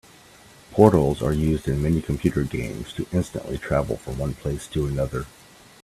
Portals 0.71 1.21
are 1.21 1.31
used 1.31 1.67
in 1.67 1.83
many 1.83 2.01
computer 2.01 2.43
games 2.43 2.91
to 2.93 3.05
instantly 3.13 3.59
travel 3.59 3.97
from 3.97 4.17
one 4.17 4.33
place 4.33 4.65
to 4.65 4.87
another. 4.87 5.27